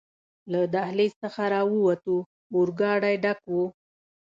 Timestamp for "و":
3.49-3.55